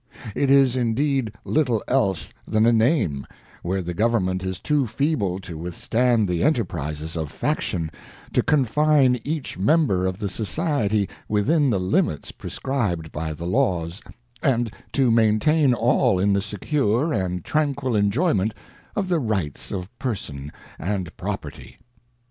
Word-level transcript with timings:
ŌĆö 0.01 0.31
It 0.33 0.49
is 0.49 0.75
indeed 0.75 1.31
little 1.45 1.83
else 1.87 2.33
than 2.47 2.65
a 2.65 2.71
name, 2.73 3.27
where 3.61 3.83
the 3.83 3.93
Government 3.93 4.43
is 4.43 4.59
too 4.59 4.87
feeble 4.87 5.39
to 5.41 5.59
withstand 5.59 6.27
the 6.27 6.41
enterprises 6.43 7.15
of 7.15 7.31
faction, 7.31 7.91
to 8.33 8.41
confine 8.41 9.19
each 9.23 9.59
member 9.59 10.07
of 10.07 10.17
the 10.17 10.27
Society 10.27 11.07
within 11.29 11.69
the 11.69 11.79
limits 11.79 12.31
prescribed 12.31 13.11
by 13.11 13.31
the 13.31 13.45
laws, 13.45 14.01
and 14.41 14.73
to 14.91 15.11
maintain 15.11 15.75
all 15.75 16.17
in 16.17 16.33
the 16.33 16.41
secure 16.41 17.13
and 17.13 17.45
tranquil 17.45 17.95
enjoyment 17.95 18.55
of 18.95 19.07
the 19.07 19.19
rights 19.19 19.71
of 19.71 19.95
person 19.99 20.51
and 20.79 21.15
property. 21.15 21.77